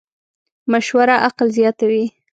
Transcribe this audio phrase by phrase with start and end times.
[0.71, 2.05] مشوره عقل زیاتوې.